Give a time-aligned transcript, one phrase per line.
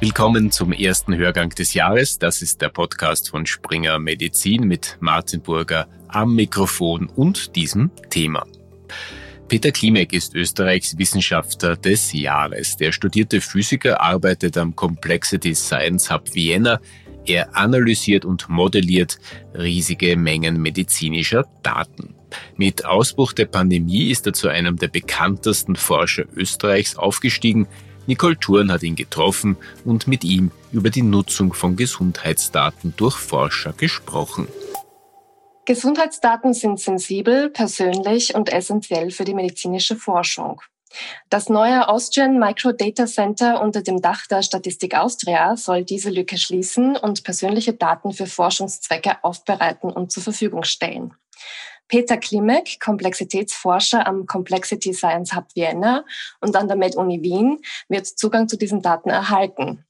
[0.00, 2.20] Willkommen zum ersten Hörgang des Jahres.
[2.20, 8.46] Das ist der Podcast von Springer Medizin mit Martin Burger am Mikrofon und diesem Thema.
[9.48, 12.76] Peter Klimek ist Österreichs Wissenschaftler des Jahres.
[12.76, 16.80] Der studierte Physiker arbeitet am Complexity Science Hub Vienna.
[17.26, 19.18] Er analysiert und modelliert
[19.52, 22.14] riesige Mengen medizinischer Daten.
[22.56, 27.66] Mit Ausbruch der Pandemie ist er zu einem der bekanntesten Forscher Österreichs aufgestiegen.
[28.08, 33.74] Nicole Thurn hat ihn getroffen und mit ihm über die Nutzung von Gesundheitsdaten durch Forscher
[33.74, 34.48] gesprochen.
[35.66, 40.62] Gesundheitsdaten sind sensibel, persönlich und essentiell für die medizinische Forschung.
[41.28, 46.96] Das neue Austrian Microdata Center unter dem Dach der Statistik Austria soll diese Lücke schließen
[46.96, 51.12] und persönliche Daten für Forschungszwecke aufbereiten und zur Verfügung stellen.
[51.88, 56.04] Peter Klimek, Komplexitätsforscher am Complexity Science Hub Vienna
[56.40, 59.84] und an der Med-Uni Wien, wird Zugang zu diesen Daten erhalten.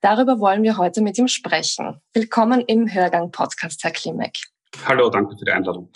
[0.00, 2.00] Darüber wollen wir heute mit ihm sprechen.
[2.12, 4.38] Willkommen im Hörgang-Podcast, Herr Klimek.
[4.84, 5.90] Hallo, danke für die Einladung.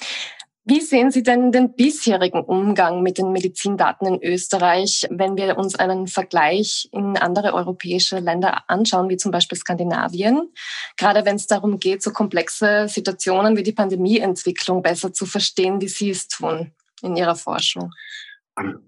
[0.65, 5.75] Wie sehen Sie denn den bisherigen Umgang mit den Medizindaten in Österreich, wenn wir uns
[5.75, 10.53] einen Vergleich in andere europäische Länder anschauen, wie zum Beispiel Skandinavien?
[10.97, 15.89] Gerade wenn es darum geht, so komplexe Situationen wie die Pandemieentwicklung besser zu verstehen, wie
[15.89, 16.71] Sie es tun
[17.03, 17.91] in Ihrer Forschung.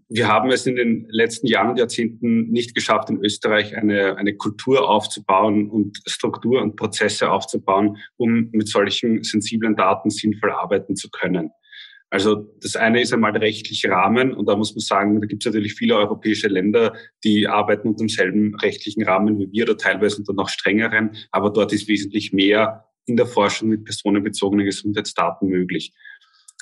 [0.08, 4.36] Wir haben es in den letzten Jahren und Jahrzehnten nicht geschafft, in Österreich eine, eine
[4.36, 11.08] Kultur aufzubauen und Struktur und Prozesse aufzubauen, um mit solchen sensiblen Daten sinnvoll arbeiten zu
[11.10, 11.50] können.
[12.14, 15.44] Also das eine ist einmal der rechtliche Rahmen und da muss man sagen, da gibt
[15.44, 20.18] es natürlich viele europäische Länder, die arbeiten unter demselben rechtlichen Rahmen wie wir oder teilweise
[20.18, 25.92] unter noch strengeren, aber dort ist wesentlich mehr in der Forschung mit personenbezogenen Gesundheitsdaten möglich.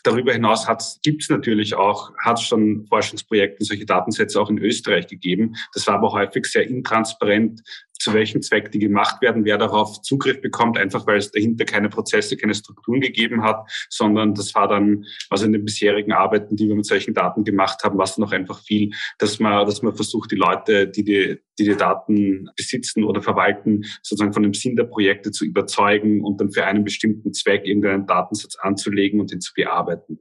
[0.04, 0.66] Darüber hinaus
[1.02, 5.54] gibt es natürlich auch, hat es schon Forschungsprojekte, solche Datensätze auch in Österreich gegeben.
[5.74, 7.60] Das war aber häufig sehr intransparent,
[8.02, 11.88] zu welchem Zweck die gemacht werden, wer darauf Zugriff bekommt, einfach weil es dahinter keine
[11.88, 16.66] Prozesse, keine Strukturen gegeben hat, sondern das war dann, also in den bisherigen Arbeiten, die
[16.66, 19.94] wir mit solchen Daten gemacht haben, war es noch einfach viel, dass man, dass man
[19.94, 24.74] versucht, die Leute, die die, die die Daten besitzen oder verwalten, sozusagen von dem Sinn
[24.74, 29.40] der Projekte zu überzeugen und dann für einen bestimmten Zweck irgendeinen Datensatz anzulegen und ihn
[29.40, 30.18] zu bearbeiten.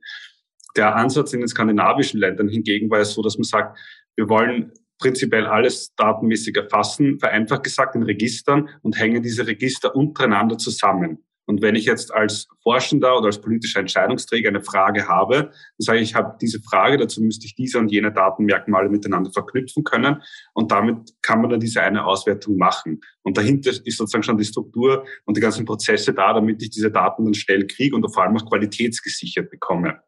[0.78, 3.80] Der Ansatz in den skandinavischen Ländern hingegen war es so, dass man sagt,
[4.16, 10.58] wir wollen prinzipiell alles datenmäßig erfassen, vereinfacht gesagt in Registern und hängen diese Register untereinander
[10.58, 11.26] zusammen.
[11.46, 16.00] Und wenn ich jetzt als Forschender oder als politischer Entscheidungsträger eine Frage habe, dann sage
[16.00, 20.22] ich, ich habe diese Frage, dazu müsste ich diese und jene Datenmerkmale miteinander verknüpfen können.
[20.54, 23.02] Und damit kann man dann diese eine Auswertung machen.
[23.24, 26.92] Und dahinter ist sozusagen schon die Struktur und die ganzen Prozesse da, damit ich diese
[26.92, 30.00] Daten dann schnell kriege und vor allem auch qualitätsgesichert bekomme.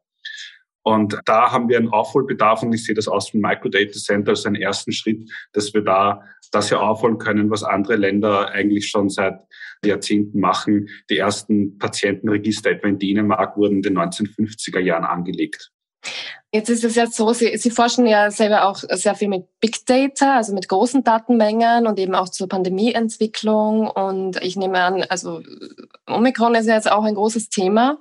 [0.83, 4.45] Und da haben wir einen Aufholbedarf und ich sehe das aus dem Microdata Center als
[4.45, 6.21] einen ersten Schritt, dass wir da
[6.51, 9.39] das ja aufholen können, was andere Länder eigentlich schon seit
[9.83, 10.89] Jahrzehnten machen.
[11.09, 15.72] Die ersten Patientenregister etwa in Dänemark wurden in den 1950er Jahren angelegt.
[16.56, 19.88] Jetzt ist es ja so, Sie, Sie forschen ja selber auch sehr viel mit Big
[19.88, 23.90] Data, also mit großen Datenmengen und eben auch zur Pandemieentwicklung.
[23.90, 25.41] Und ich nehme an, also
[26.06, 27.97] Omikron ist ja jetzt auch ein großes Thema.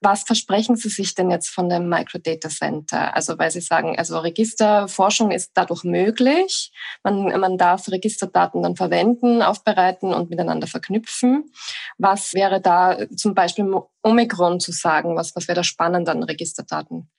[0.00, 3.16] Was versprechen Sie sich denn jetzt von dem Microdata Center?
[3.16, 6.70] Also weil Sie sagen, also Registerforschung ist dadurch möglich.
[7.02, 11.50] Man, man darf Registerdaten dann verwenden, aufbereiten und miteinander verknüpfen.
[11.98, 13.68] Was wäre da zum Beispiel
[14.04, 15.16] Omikron zu sagen?
[15.16, 17.10] Was, was wäre da spannend an Registerdaten?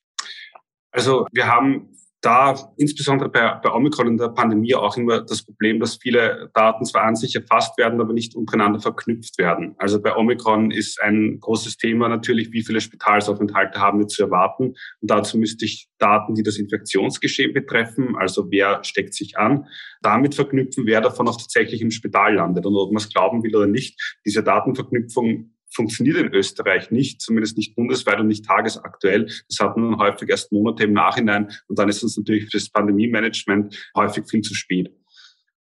[0.92, 1.92] Also wir haben
[2.22, 6.86] da insbesondere bei, bei Omikron in der Pandemie auch immer das Problem, dass viele Daten
[6.86, 9.74] zwar an sich erfasst werden, aber nicht untereinander verknüpft werden.
[9.80, 14.76] Also bei Omikron ist ein großes Thema natürlich, wie viele Spitalsaufenthalte haben wir zu erwarten.
[15.02, 19.66] Und dazu müsste ich Daten, die das Infektionsgeschehen betreffen, also wer steckt sich an,
[20.04, 22.68] damit verknüpfen, wer davon auch tatsächlich im Spital landet.
[22.68, 27.58] Und ob man es glauben will oder nicht, diese Datenverknüpfung funktioniert in Österreich nicht, zumindest
[27.58, 29.26] nicht bundesweit und nicht tagesaktuell.
[29.48, 32.70] Das hat man häufig erst Monate im Nachhinein und dann ist es natürlich für das
[32.70, 34.92] Pandemie-Management häufig viel zu spät.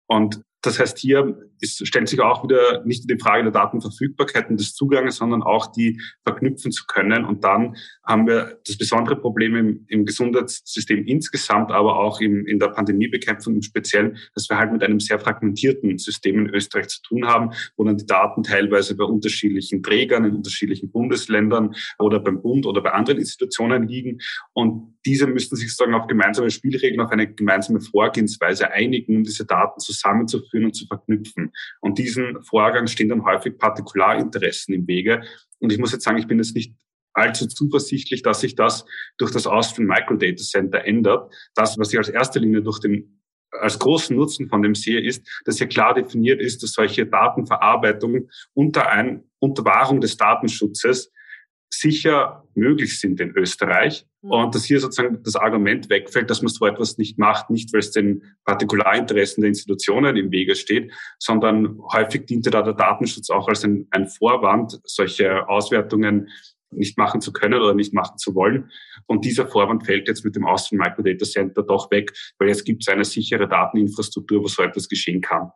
[0.08, 4.50] Und das heißt, hier ist, stellt sich auch wieder nicht nur die Frage der Datenverfügbarkeit
[4.50, 7.25] und des Zugangs, sondern auch die verknüpfen zu können.
[7.25, 12.60] Und dann haben wir das besondere Problem im, im Gesundheitssystem insgesamt, aber auch im, in
[12.60, 17.02] der Pandemiebekämpfung im Speziellen, dass wir halt mit einem sehr fragmentierten System in Österreich zu
[17.02, 22.42] tun haben, wo dann die Daten teilweise bei unterschiedlichen Trägern in unterschiedlichen Bundesländern oder beim
[22.42, 24.19] Bund oder bei anderen Institutionen liegen.
[24.54, 29.46] Und diese müssten sich sozusagen auf gemeinsame Spielregeln, auf eine gemeinsame Vorgehensweise einigen, um diese
[29.46, 31.51] Daten zusammenzuführen zusammenzuführen und zu verknüpfen.
[31.80, 35.24] Und diesen Vorgang stehen dann häufig Partikularinteressen im Wege.
[35.59, 36.75] Und ich muss jetzt sagen, ich bin jetzt nicht
[37.13, 38.86] allzu zuversichtlich, dass sich das
[39.18, 41.33] durch das Austrian Microdata Center ändert.
[41.56, 43.18] Das, was sich als erster Linie durch den
[43.59, 48.31] als großen Nutzen von dem sehe, ist, dass hier klar definiert ist, dass solche Datenverarbeitungen
[48.54, 51.12] unter, ein, unter Wahrung des Datenschutzes
[51.69, 54.06] sicher möglich sind in Österreich.
[54.21, 57.79] Und dass hier sozusagen das Argument wegfällt, dass man so etwas nicht macht, nicht weil
[57.79, 63.47] es den Partikularinteressen der Institutionen im Wege steht, sondern häufig diente da der Datenschutz auch
[63.47, 66.29] als ein, ein Vorwand, solche Auswertungen
[66.69, 68.71] nicht machen zu können oder nicht machen zu wollen.
[69.07, 72.83] Und dieser Vorwand fällt jetzt mit dem Austrian Microdata Center doch weg, weil jetzt gibt
[72.83, 75.51] es eine sichere Dateninfrastruktur, wo so etwas geschehen kann.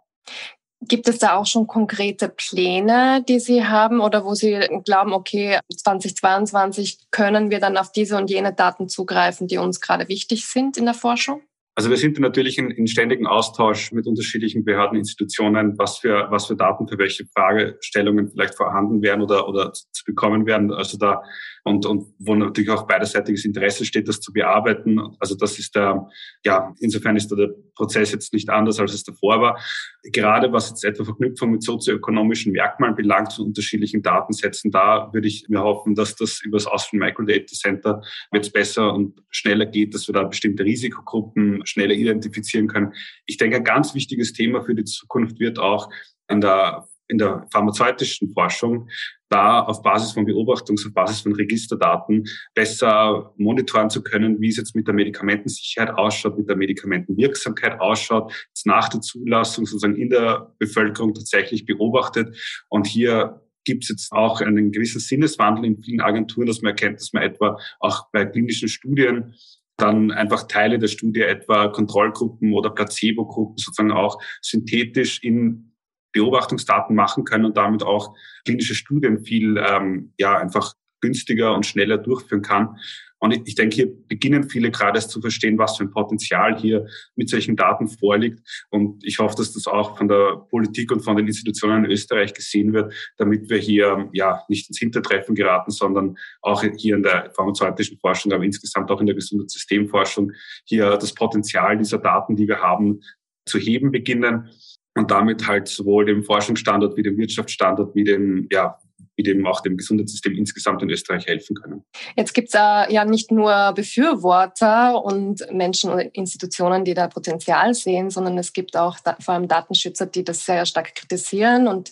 [0.88, 5.60] Gibt es da auch schon konkrete Pläne, die Sie haben oder wo Sie glauben, okay,
[5.76, 10.78] 2022 können wir dann auf diese und jene Daten zugreifen, die uns gerade wichtig sind
[10.78, 11.42] in der Forschung?
[11.78, 16.46] Also wir sind natürlich in, in ständigen Austausch mit unterschiedlichen Behörden, Institutionen, was für, was
[16.46, 20.72] für Daten für welche Fragestellungen vielleicht vorhanden wären oder, oder zu bekommen werden.
[20.72, 21.22] Also da
[21.66, 25.00] und, und wo natürlich auch beiderseitiges Interesse steht, das zu bearbeiten.
[25.20, 26.08] Also das ist der,
[26.46, 29.60] ja, insofern ist da der Prozess jetzt nicht anders, als es davor war.
[30.04, 35.48] Gerade was jetzt etwa Verknüpfung mit sozioökonomischen Merkmalen belangt von unterschiedlichen Datensätzen, da würde ich
[35.50, 38.02] mir hoffen, dass das über das Austrian Microdata Center
[38.32, 42.94] jetzt besser und schneller geht, dass wir da bestimmte Risikogruppen schneller identifizieren können.
[43.26, 45.90] Ich denke, ein ganz wichtiges Thema für die Zukunft wird auch
[46.28, 48.90] in der in der pharmazeutischen Forschung
[49.30, 54.58] da auf Basis von Beobachtungs-, auf Basis von Registerdaten besser monitoren zu können, wie es
[54.58, 60.10] jetzt mit der Medikamentensicherheit ausschaut, mit der Medikamentenwirksamkeit ausschaut, jetzt nach der Zulassung sozusagen in
[60.10, 62.36] der Bevölkerung tatsächlich beobachtet.
[62.70, 67.00] Und hier gibt es jetzt auch einen gewissen Sinneswandel in vielen Agenturen, dass man erkennt,
[67.00, 69.34] dass man etwa auch bei klinischen Studien
[69.78, 75.74] dann einfach Teile der Studie, etwa Kontrollgruppen oder Placebo-Gruppen sozusagen auch synthetisch in
[76.14, 81.98] Beobachtungsdaten machen können und damit auch klinische Studien viel ähm, ja einfach günstiger und schneller
[81.98, 82.78] durchführen kann.
[83.26, 86.58] Und ich, ich denke, hier beginnen viele gerade erst zu verstehen, was für ein Potenzial
[86.60, 86.86] hier
[87.16, 88.40] mit solchen Daten vorliegt.
[88.70, 92.34] Und ich hoffe, dass das auch von der Politik und von den Institutionen in Österreich
[92.36, 97.32] gesehen wird, damit wir hier ja nicht ins Hintertreffen geraten, sondern auch hier in der
[97.36, 100.32] pharmazeutischen Forschung, aber insgesamt auch in der Gesundheitssystemforschung
[100.66, 103.02] hier das Potenzial dieser Daten, die wir haben,
[103.48, 104.50] zu heben beginnen
[104.96, 108.78] und damit halt sowohl dem Forschungsstandort wie dem Wirtschaftsstandort wie dem, ja,
[109.24, 111.84] dem auch dem Gesundheitssystem insgesamt in Österreich helfen können.
[112.16, 117.74] Jetzt gibt es äh, ja nicht nur Befürworter und Menschen und Institutionen, die da Potenzial
[117.74, 121.92] sehen, sondern es gibt auch vor allem Datenschützer, die das sehr stark kritisieren und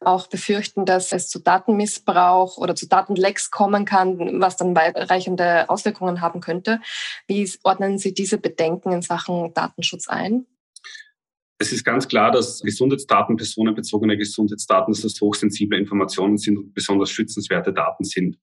[0.00, 6.20] auch befürchten, dass es zu Datenmissbrauch oder zu Datenlecks kommen kann, was dann weitreichende Auswirkungen
[6.20, 6.80] haben könnte.
[7.26, 10.46] Wie ordnen Sie diese Bedenken in Sachen Datenschutz ein?
[11.58, 17.10] Es ist ganz klar, dass Gesundheitsdaten, personenbezogene Gesundheitsdaten, dass das hochsensible Informationen sind und besonders
[17.10, 18.38] schützenswerte Daten sind.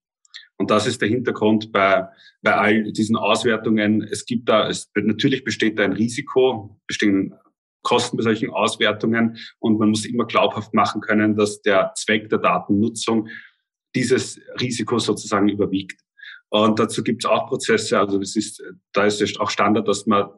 [0.57, 2.07] Und das ist der Hintergrund bei,
[2.41, 4.03] bei all diesen Auswertungen.
[4.03, 7.33] Es gibt da, es, natürlich besteht da ein Risiko, bestehen
[7.81, 12.39] Kosten bei solchen Auswertungen und man muss immer glaubhaft machen können, dass der Zweck der
[12.39, 13.29] Datennutzung
[13.95, 16.01] dieses Risiko sozusagen überwiegt.
[16.50, 20.05] Und dazu gibt es auch Prozesse, also das ist, da ist es auch Standard, dass
[20.07, 20.29] man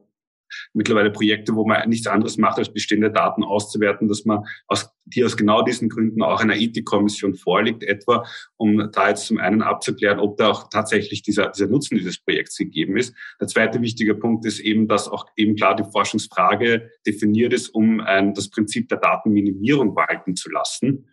[0.73, 5.23] mittlerweile Projekte, wo man nichts anderes macht, als bestehende Daten auszuwerten, dass man aus, die
[5.23, 8.25] aus genau diesen Gründen auch einer Ethikkommission vorliegt, etwa,
[8.57, 12.57] um da jetzt zum einen abzuklären, ob da auch tatsächlich dieser, dieser Nutzen dieses Projekts
[12.57, 13.15] gegeben ist.
[13.39, 17.99] Der zweite wichtige Punkt ist eben, dass auch eben klar die Forschungsfrage definiert ist, um
[17.99, 21.07] ein, das Prinzip der Datenminimierung walten zu lassen.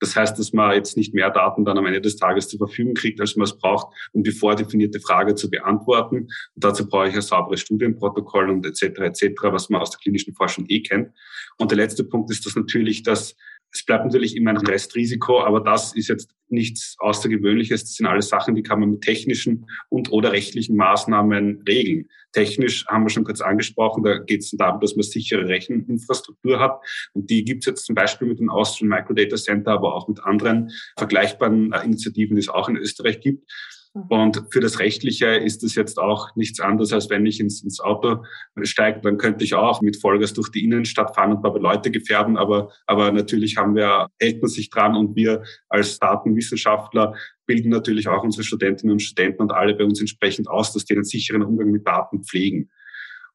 [0.00, 2.94] Das heißt, dass man jetzt nicht mehr Daten dann am Ende des Tages zur Verfügung
[2.94, 6.16] kriegt, als man es braucht, um die vordefinierte Frage zu beantworten.
[6.16, 8.82] Und dazu brauche ich ein sauberes Studienprotokoll und etc.
[9.00, 11.10] etc., was man aus der klinischen Forschung eh kennt.
[11.58, 13.36] Und der letzte Punkt ist das natürlich, dass
[13.74, 17.82] es bleibt natürlich immer ein Restrisiko, aber das ist jetzt nichts Außergewöhnliches.
[17.82, 22.08] Das sind alles Sachen, die kann man mit technischen und oder rechtlichen Maßnahmen regeln.
[22.32, 26.80] Technisch haben wir schon kurz angesprochen, da geht es darum, dass man sichere Recheninfrastruktur hat.
[27.14, 30.20] Und die gibt es jetzt zum Beispiel mit dem Austrian Microdata Center, aber auch mit
[30.22, 33.50] anderen vergleichbaren äh, Initiativen, die es auch in Österreich gibt.
[33.94, 34.02] Mhm.
[34.08, 37.80] Und für das Rechtliche ist es jetzt auch nichts anderes, als wenn ich ins, ins
[37.80, 38.24] Auto
[38.62, 42.36] steige, dann könnte ich auch mit Vollgas durch die Innenstadt fahren und dabei Leute gefährden.
[42.36, 47.14] Aber, aber natürlich haben wir, hält man sich dran und wir als Datenwissenschaftler
[47.46, 50.94] bilden natürlich auch unsere Studentinnen und Studenten und alle bei uns entsprechend aus, dass die
[50.94, 52.70] einen sicheren Umgang mit Daten pflegen.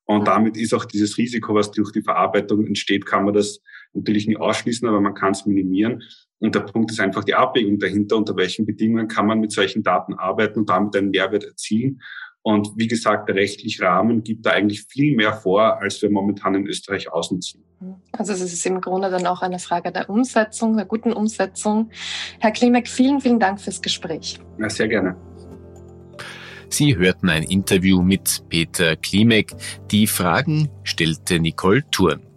[0.05, 3.61] Und damit ist auch dieses Risiko, was durch die Verarbeitung entsteht, kann man das
[3.93, 6.03] natürlich nicht ausschließen, aber man kann es minimieren.
[6.39, 9.83] Und der Punkt ist einfach die Abwägung dahinter, unter welchen Bedingungen kann man mit solchen
[9.83, 12.01] Daten arbeiten und damit einen Mehrwert erzielen.
[12.41, 16.55] Und wie gesagt, der rechtliche Rahmen gibt da eigentlich viel mehr vor, als wir momentan
[16.55, 17.63] in Österreich ausnutzen.
[18.13, 21.89] Also es ist im Grunde dann auch eine Frage der Umsetzung, der guten Umsetzung.
[22.39, 24.39] Herr Klimek, vielen, vielen Dank fürs Gespräch.
[24.57, 25.15] Ja, sehr gerne.
[26.69, 29.53] Sie hörten ein Interview mit Peter Klimek.
[29.91, 32.28] Die Fragen stellte Nicole Thurn.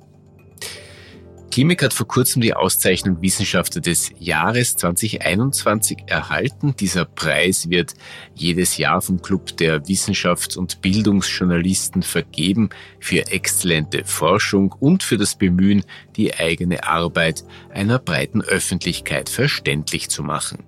[1.52, 6.74] Klimek hat vor kurzem die Auszeichnung Wissenschaftler des Jahres 2021 erhalten.
[6.80, 7.92] Dieser Preis wird
[8.34, 15.34] jedes Jahr vom Club der Wissenschafts- und Bildungsjournalisten vergeben für exzellente Forschung und für das
[15.34, 15.84] Bemühen,
[16.16, 20.64] die eigene Arbeit einer breiten Öffentlichkeit verständlich zu machen.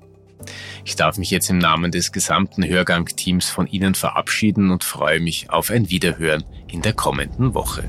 [0.85, 5.49] Ich darf mich jetzt im Namen des gesamten Hörgang-Teams von Ihnen verabschieden und freue mich
[5.49, 7.89] auf ein Wiederhören in der kommenden Woche.